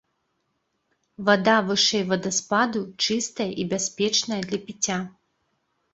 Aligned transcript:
Вада 1.25 1.57
вышэй 1.67 2.03
вадаспаду 2.13 2.81
чыстая 3.05 3.49
і 3.65 3.69
бяспечная 3.75 4.41
для 4.49 4.59
піцця. 4.69 4.99